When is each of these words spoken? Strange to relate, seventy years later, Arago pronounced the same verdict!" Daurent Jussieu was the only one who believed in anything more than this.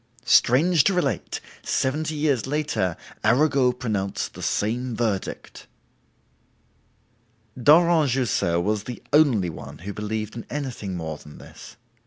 Strange 0.25 0.83
to 0.83 0.95
relate, 0.95 1.39
seventy 1.61 2.15
years 2.15 2.47
later, 2.47 2.97
Arago 3.23 3.71
pronounced 3.71 4.33
the 4.33 4.41
same 4.41 4.95
verdict!" 4.95 5.67
Daurent 7.55 8.09
Jussieu 8.09 8.59
was 8.59 8.85
the 8.85 9.03
only 9.13 9.51
one 9.51 9.77
who 9.85 9.93
believed 9.93 10.35
in 10.35 10.43
anything 10.49 10.97
more 10.97 11.17
than 11.19 11.37
this. 11.37 11.75